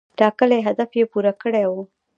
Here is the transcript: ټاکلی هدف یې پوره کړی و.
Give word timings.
ټاکلی 0.19 0.59
هدف 0.67 0.89
یې 0.97 1.03
پوره 1.11 1.33
کړی 1.41 1.65
و. 1.71 1.73